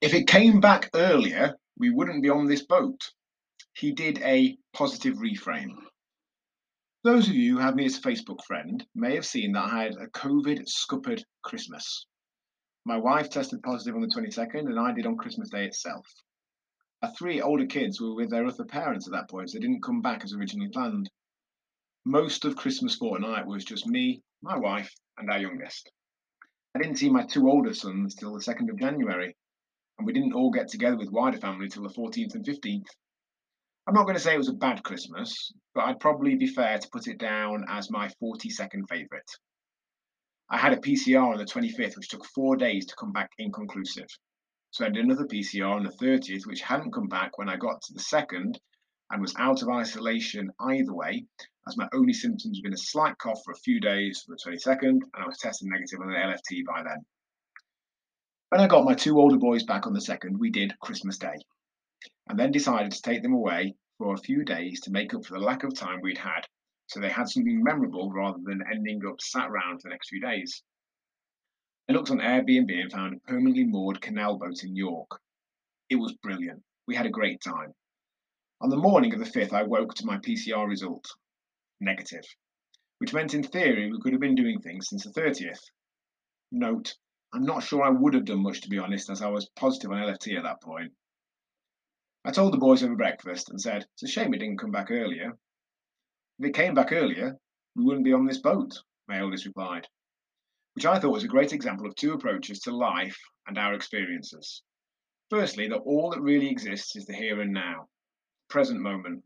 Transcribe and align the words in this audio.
If 0.00 0.14
it 0.14 0.26
came 0.26 0.60
back 0.60 0.88
earlier, 0.94 1.58
we 1.78 1.90
wouldn't 1.90 2.22
be 2.22 2.30
on 2.30 2.46
this 2.46 2.64
boat. 2.64 3.12
He 3.74 3.92
did 3.92 4.18
a 4.22 4.56
positive 4.72 5.16
reframe. 5.16 5.76
Those 7.04 7.28
of 7.28 7.34
you 7.34 7.56
who 7.56 7.62
have 7.62 7.74
me 7.74 7.84
as 7.84 7.98
a 7.98 8.00
Facebook 8.00 8.42
friend 8.46 8.86
may 8.94 9.14
have 9.14 9.26
seen 9.26 9.52
that 9.52 9.70
I 9.70 9.84
had 9.84 9.96
a 9.96 10.06
COVID 10.06 10.66
scuppered 10.66 11.22
Christmas. 11.42 12.06
My 12.86 12.96
wife 12.96 13.28
tested 13.28 13.62
positive 13.62 13.94
on 13.94 14.00
the 14.00 14.08
22nd, 14.08 14.70
and 14.70 14.80
I 14.80 14.92
did 14.92 15.04
on 15.04 15.18
Christmas 15.18 15.50
Day 15.50 15.66
itself. 15.66 16.06
Our 17.02 17.12
three 17.12 17.42
older 17.42 17.66
kids 17.66 18.00
were 18.00 18.14
with 18.14 18.30
their 18.30 18.46
other 18.46 18.64
parents 18.64 19.06
at 19.06 19.12
that 19.12 19.28
point, 19.28 19.50
so 19.50 19.58
they 19.58 19.66
didn't 19.66 19.82
come 19.82 20.00
back 20.00 20.24
as 20.24 20.32
originally 20.32 20.70
planned. 20.70 21.10
Most 22.06 22.46
of 22.46 22.56
Christmas 22.56 22.96
fortnight 22.96 23.46
was 23.46 23.66
just 23.66 23.86
me, 23.86 24.22
my 24.40 24.56
wife, 24.56 24.94
and 25.18 25.30
our 25.30 25.38
youngest. 25.38 25.90
I 26.74 26.78
didn't 26.78 26.96
see 26.96 27.10
my 27.10 27.24
two 27.26 27.50
older 27.50 27.74
sons 27.74 28.14
till 28.14 28.32
the 28.32 28.40
2nd 28.40 28.70
of 28.70 28.78
January, 28.78 29.36
and 30.00 30.06
we 30.06 30.14
didn't 30.14 30.32
all 30.32 30.50
get 30.50 30.66
together 30.66 30.96
with 30.96 31.10
wider 31.10 31.36
family 31.36 31.68
till 31.68 31.82
the 31.82 31.90
14th 31.90 32.34
and 32.34 32.42
15th. 32.42 32.86
I'm 33.86 33.92
not 33.92 34.04
going 34.04 34.14
to 34.14 34.20
say 34.20 34.32
it 34.32 34.38
was 34.38 34.48
a 34.48 34.54
bad 34.54 34.82
Christmas, 34.82 35.52
but 35.74 35.84
I'd 35.84 36.00
probably 36.00 36.36
be 36.36 36.46
fair 36.46 36.78
to 36.78 36.88
put 36.90 37.06
it 37.06 37.18
down 37.18 37.66
as 37.68 37.90
my 37.90 38.08
42nd 38.22 38.88
favourite. 38.88 39.30
I 40.48 40.56
had 40.56 40.72
a 40.72 40.78
PCR 40.78 41.32
on 41.32 41.36
the 41.36 41.44
25th, 41.44 41.98
which 41.98 42.08
took 42.08 42.24
four 42.24 42.56
days 42.56 42.86
to 42.86 42.94
come 42.98 43.12
back 43.12 43.28
inconclusive. 43.36 44.08
So 44.70 44.86
I 44.86 44.88
did 44.88 45.04
another 45.04 45.26
PCR 45.26 45.70
on 45.70 45.84
the 45.84 45.92
30th, 46.02 46.46
which 46.46 46.62
hadn't 46.62 46.94
come 46.94 47.08
back 47.08 47.36
when 47.36 47.50
I 47.50 47.58
got 47.58 47.82
to 47.82 47.92
the 47.92 48.00
second 48.00 48.58
and 49.10 49.20
was 49.20 49.34
out 49.36 49.60
of 49.60 49.68
isolation 49.68 50.50
either 50.60 50.94
way, 50.94 51.26
as 51.68 51.76
my 51.76 51.88
only 51.92 52.14
symptoms 52.14 52.56
had 52.56 52.62
been 52.62 52.72
a 52.72 52.78
slight 52.78 53.18
cough 53.18 53.42
for 53.44 53.52
a 53.52 53.62
few 53.64 53.80
days 53.80 54.24
for 54.24 54.34
the 54.34 54.50
22nd, 54.50 54.92
and 54.92 55.02
I 55.14 55.26
was 55.26 55.36
tested 55.36 55.68
negative 55.68 56.00
on 56.00 56.08
the 56.08 56.14
LFT 56.14 56.64
by 56.64 56.84
then. 56.84 57.04
When 58.50 58.60
I 58.60 58.66
got 58.66 58.84
my 58.84 58.94
two 58.94 59.20
older 59.20 59.38
boys 59.38 59.62
back 59.62 59.86
on 59.86 59.92
the 59.92 60.00
second, 60.00 60.36
we 60.36 60.50
did 60.50 60.76
Christmas 60.80 61.16
Day, 61.18 61.36
and 62.28 62.36
then 62.36 62.50
decided 62.50 62.90
to 62.90 63.00
take 63.00 63.22
them 63.22 63.32
away 63.32 63.76
for 63.96 64.12
a 64.12 64.18
few 64.18 64.44
days 64.44 64.80
to 64.80 64.90
make 64.90 65.14
up 65.14 65.24
for 65.24 65.38
the 65.38 65.44
lack 65.44 65.62
of 65.62 65.72
time 65.72 66.00
we'd 66.00 66.18
had, 66.18 66.48
so 66.88 66.98
they 66.98 67.10
had 67.10 67.28
something 67.28 67.62
memorable 67.62 68.10
rather 68.10 68.40
than 68.42 68.64
ending 68.68 69.06
up 69.06 69.20
sat 69.20 69.48
around 69.48 69.78
for 69.78 69.88
the 69.88 69.90
next 69.90 70.08
few 70.08 70.20
days. 70.20 70.64
I 71.88 71.92
looked 71.92 72.10
on 72.10 72.18
Airbnb 72.18 72.72
and 72.72 72.90
found 72.90 73.14
a 73.14 73.20
permanently 73.20 73.62
moored 73.62 74.00
canal 74.00 74.36
boat 74.36 74.64
in 74.64 74.74
York. 74.74 75.20
It 75.88 75.96
was 75.96 76.14
brilliant. 76.14 76.64
We 76.88 76.96
had 76.96 77.06
a 77.06 77.10
great 77.10 77.40
time. 77.40 77.72
On 78.60 78.68
the 78.68 78.76
morning 78.76 79.14
of 79.14 79.20
the 79.20 79.30
5th, 79.30 79.52
I 79.52 79.62
woke 79.62 79.94
to 79.94 80.06
my 80.06 80.18
PCR 80.18 80.66
result 80.66 81.06
negative, 81.78 82.24
which 82.98 83.12
meant 83.12 83.32
in 83.32 83.44
theory 83.44 83.92
we 83.92 84.00
could 84.00 84.12
have 84.12 84.20
been 84.20 84.34
doing 84.34 84.60
things 84.60 84.88
since 84.88 85.04
the 85.04 85.12
30th. 85.12 85.62
Note, 86.50 86.96
I'm 87.32 87.44
not 87.44 87.62
sure 87.62 87.82
I 87.82 87.90
would 87.90 88.14
have 88.14 88.24
done 88.24 88.42
much 88.42 88.60
to 88.62 88.68
be 88.68 88.78
honest, 88.78 89.08
as 89.08 89.22
I 89.22 89.28
was 89.28 89.48
positive 89.56 89.92
on 89.92 89.98
LFT 89.98 90.36
at 90.36 90.42
that 90.42 90.60
point. 90.60 90.92
I 92.24 92.32
told 92.32 92.52
the 92.52 92.58
boys 92.58 92.82
over 92.82 92.96
breakfast 92.96 93.50
and 93.50 93.60
said, 93.60 93.86
It's 93.94 94.02
a 94.02 94.08
shame 94.08 94.34
it 94.34 94.38
didn't 94.38 94.58
come 94.58 94.72
back 94.72 94.90
earlier. 94.90 95.38
If 96.38 96.46
it 96.46 96.54
came 96.54 96.74
back 96.74 96.92
earlier, 96.92 97.38
we 97.76 97.84
wouldn't 97.84 98.04
be 98.04 98.12
on 98.12 98.26
this 98.26 98.38
boat, 98.38 98.82
my 99.06 99.20
eldest 99.20 99.46
replied, 99.46 99.86
which 100.74 100.86
I 100.86 100.98
thought 100.98 101.12
was 101.12 101.24
a 101.24 101.28
great 101.28 101.52
example 101.52 101.86
of 101.86 101.94
two 101.94 102.12
approaches 102.12 102.58
to 102.60 102.76
life 102.76 103.18
and 103.46 103.56
our 103.56 103.74
experiences. 103.74 104.62
Firstly, 105.30 105.68
that 105.68 105.76
all 105.76 106.10
that 106.10 106.20
really 106.20 106.50
exists 106.50 106.96
is 106.96 107.06
the 107.06 107.14
here 107.14 107.40
and 107.40 107.52
now, 107.52 107.88
present 108.48 108.80
moment. 108.80 109.22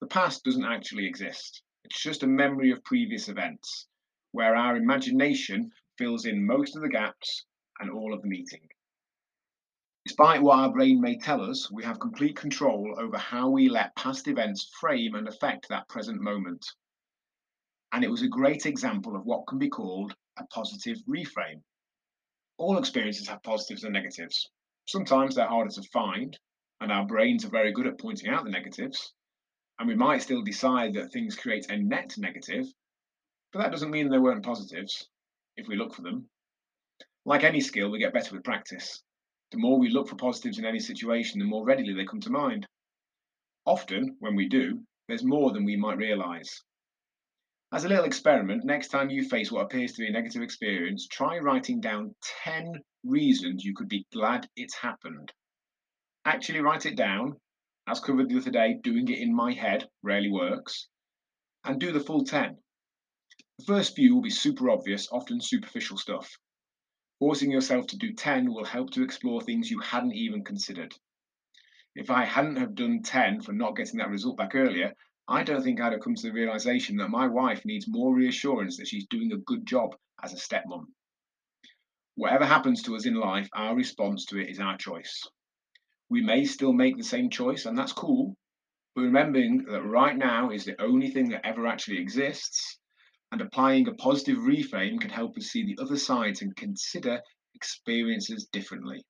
The 0.00 0.08
past 0.08 0.44
doesn't 0.44 0.64
actually 0.64 1.06
exist, 1.06 1.62
it's 1.84 2.02
just 2.02 2.24
a 2.24 2.26
memory 2.26 2.72
of 2.72 2.82
previous 2.84 3.28
events, 3.28 3.86
where 4.32 4.56
our 4.56 4.76
imagination 4.76 5.70
fills 5.98 6.26
in 6.26 6.46
most 6.46 6.76
of 6.76 6.82
the 6.82 6.88
gaps 6.88 7.44
and 7.80 7.90
all 7.90 8.14
of 8.14 8.22
the 8.22 8.28
meeting. 8.28 8.68
Despite 10.06 10.40
what 10.40 10.58
our 10.58 10.72
brain 10.72 11.00
may 11.00 11.18
tell 11.18 11.42
us, 11.42 11.68
we 11.70 11.82
have 11.82 11.98
complete 11.98 12.36
control 12.36 12.94
over 12.96 13.18
how 13.18 13.48
we 13.48 13.68
let 13.68 13.96
past 13.96 14.28
events 14.28 14.70
frame 14.80 15.16
and 15.16 15.26
affect 15.26 15.68
that 15.68 15.88
present 15.88 16.20
moment. 16.20 16.64
And 17.92 18.04
it 18.04 18.10
was 18.10 18.22
a 18.22 18.28
great 18.28 18.66
example 18.66 19.16
of 19.16 19.26
what 19.26 19.48
can 19.48 19.58
be 19.58 19.68
called 19.68 20.14
a 20.36 20.46
positive 20.46 20.98
reframe. 21.08 21.62
All 22.56 22.78
experiences 22.78 23.26
have 23.28 23.42
positives 23.42 23.82
and 23.82 23.92
negatives. 23.92 24.48
Sometimes 24.86 25.34
they're 25.34 25.48
harder 25.48 25.70
to 25.70 25.82
find, 25.92 26.38
and 26.80 26.92
our 26.92 27.04
brains 27.04 27.44
are 27.44 27.50
very 27.50 27.72
good 27.72 27.88
at 27.88 27.98
pointing 27.98 28.30
out 28.30 28.44
the 28.44 28.50
negatives. 28.50 29.12
And 29.78 29.88
we 29.88 29.96
might 29.96 30.22
still 30.22 30.42
decide 30.42 30.94
that 30.94 31.10
things 31.10 31.34
create 31.34 31.68
a 31.68 31.76
net 31.76 32.14
negative, 32.16 32.66
but 33.52 33.58
that 33.58 33.72
doesn't 33.72 33.90
mean 33.90 34.08
there 34.08 34.22
weren't 34.22 34.44
positives 34.44 35.08
if 35.56 35.68
we 35.68 35.76
look 35.76 35.94
for 35.94 36.02
them. 36.02 36.28
Like 37.24 37.44
any 37.44 37.60
skill, 37.60 37.90
we 37.90 37.98
get 37.98 38.12
better 38.12 38.34
with 38.34 38.44
practice. 38.44 39.02
The 39.52 39.58
more 39.58 39.78
we 39.78 39.90
look 39.90 40.08
for 40.08 40.16
positives 40.16 40.58
in 40.58 40.64
any 40.64 40.80
situation, 40.80 41.38
the 41.38 41.44
more 41.44 41.64
readily 41.64 41.92
they 41.92 42.04
come 42.04 42.20
to 42.20 42.30
mind. 42.30 42.66
Often, 43.64 44.16
when 44.20 44.36
we 44.36 44.48
do, 44.48 44.82
there's 45.08 45.24
more 45.24 45.52
than 45.52 45.64
we 45.64 45.76
might 45.76 45.98
realise. 45.98 46.62
As 47.72 47.84
a 47.84 47.88
little 47.88 48.04
experiment, 48.04 48.64
next 48.64 48.88
time 48.88 49.10
you 49.10 49.28
face 49.28 49.50
what 49.50 49.64
appears 49.64 49.92
to 49.92 50.02
be 50.02 50.08
a 50.08 50.12
negative 50.12 50.42
experience, 50.42 51.08
try 51.08 51.38
writing 51.38 51.80
down 51.80 52.14
10 52.44 52.74
reasons 53.04 53.64
you 53.64 53.74
could 53.74 53.88
be 53.88 54.06
glad 54.12 54.48
it's 54.56 54.76
happened. 54.76 55.32
Actually, 56.24 56.60
write 56.60 56.86
it 56.86 56.96
down, 56.96 57.40
as 57.88 58.00
covered 58.00 58.28
the 58.28 58.36
other 58.36 58.50
day, 58.50 58.78
doing 58.82 59.08
it 59.08 59.18
in 59.18 59.34
my 59.34 59.52
head 59.52 59.88
rarely 60.02 60.30
works, 60.30 60.88
and 61.64 61.80
do 61.80 61.92
the 61.92 62.00
full 62.00 62.24
10. 62.24 62.56
The 63.58 63.64
first 63.64 63.96
few 63.96 64.14
will 64.14 64.22
be 64.22 64.30
super 64.30 64.68
obvious, 64.70 65.08
often 65.10 65.40
superficial 65.40 65.96
stuff. 65.96 66.38
Forcing 67.18 67.50
yourself 67.50 67.86
to 67.86 67.96
do 67.96 68.12
10 68.12 68.52
will 68.52 68.64
help 68.64 68.90
to 68.90 69.02
explore 69.02 69.40
things 69.40 69.70
you 69.70 69.80
hadn't 69.80 70.12
even 70.12 70.44
considered. 70.44 70.94
If 71.94 72.10
I 72.10 72.26
hadn't 72.26 72.56
have 72.56 72.74
done 72.74 73.02
10 73.02 73.40
for 73.40 73.54
not 73.54 73.74
getting 73.74 73.98
that 73.98 74.10
result 74.10 74.36
back 74.36 74.54
earlier, 74.54 74.92
I 75.26 75.42
don't 75.42 75.62
think 75.62 75.80
I'd 75.80 75.92
have 75.92 76.02
come 76.02 76.14
to 76.14 76.22
the 76.22 76.32
realization 76.32 76.98
that 76.98 77.08
my 77.08 77.26
wife 77.26 77.64
needs 77.64 77.88
more 77.88 78.14
reassurance 78.14 78.76
that 78.76 78.88
she's 78.88 79.06
doing 79.06 79.32
a 79.32 79.38
good 79.38 79.66
job 79.66 79.96
as 80.22 80.34
a 80.34 80.36
stepmom. 80.36 80.92
Whatever 82.14 82.44
happens 82.44 82.82
to 82.82 82.94
us 82.94 83.06
in 83.06 83.14
life, 83.14 83.48
our 83.54 83.74
response 83.74 84.26
to 84.26 84.38
it 84.38 84.50
is 84.50 84.60
our 84.60 84.76
choice. 84.76 85.26
We 86.10 86.20
may 86.20 86.44
still 86.44 86.74
make 86.74 86.98
the 86.98 87.02
same 87.02 87.30
choice, 87.30 87.64
and 87.64 87.76
that's 87.76 87.92
cool, 87.92 88.36
but 88.94 89.02
remembering 89.02 89.64
that 89.64 89.82
right 89.82 90.16
now 90.16 90.50
is 90.50 90.66
the 90.66 90.80
only 90.80 91.10
thing 91.10 91.30
that 91.30 91.46
ever 91.46 91.66
actually 91.66 91.98
exists, 91.98 92.78
and 93.32 93.40
applying 93.40 93.88
a 93.88 93.94
positive 93.94 94.38
reframe 94.38 95.00
can 95.00 95.10
help 95.10 95.36
us 95.36 95.46
see 95.46 95.64
the 95.64 95.82
other 95.82 95.96
sides 95.96 96.42
and 96.42 96.54
consider 96.56 97.20
experiences 97.54 98.46
differently. 98.52 99.04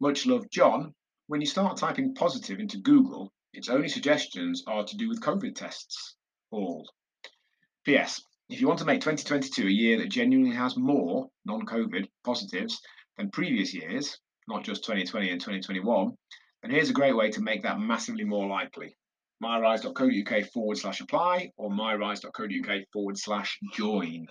Much 0.00 0.26
love, 0.26 0.48
John. 0.50 0.94
When 1.26 1.40
you 1.40 1.46
start 1.46 1.76
typing 1.76 2.14
positive 2.14 2.58
into 2.58 2.78
Google, 2.78 3.32
its 3.52 3.68
only 3.68 3.88
suggestions 3.88 4.62
are 4.66 4.84
to 4.84 4.96
do 4.96 5.08
with 5.08 5.20
COVID 5.20 5.54
tests. 5.54 6.16
All. 6.50 6.88
P.S. 7.84 8.22
If 8.48 8.60
you 8.60 8.66
want 8.66 8.80
to 8.80 8.84
make 8.84 9.00
2022 9.00 9.66
a 9.66 9.70
year 9.70 9.98
that 9.98 10.10
genuinely 10.10 10.54
has 10.56 10.76
more 10.76 11.28
non 11.44 11.66
COVID 11.66 12.08
positives 12.24 12.80
than 13.16 13.30
previous 13.30 13.72
years, 13.74 14.18
not 14.48 14.64
just 14.64 14.84
2020 14.84 15.30
and 15.30 15.40
2021, 15.40 16.16
then 16.62 16.70
here's 16.70 16.90
a 16.90 16.94
great 16.94 17.16
way 17.16 17.30
to 17.30 17.40
make 17.40 17.62
that 17.62 17.80
massively 17.80 18.24
more 18.24 18.48
likely 18.48 18.96
myrise.co.uk 19.42 20.44
forward 20.52 20.78
slash 20.78 21.00
apply 21.00 21.50
or 21.56 21.70
myrise.co.uk 21.70 22.82
forward 22.92 23.18
slash 23.18 23.58
join. 23.74 24.26